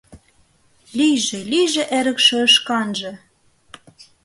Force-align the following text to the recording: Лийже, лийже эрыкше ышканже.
Лийже, 0.97 1.39
лийже 1.51 1.83
эрыкше 1.97 2.37
ышканже. 2.47 3.11